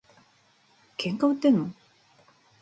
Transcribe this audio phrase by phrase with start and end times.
[0.97, 1.69] 喧嘩売ってんの？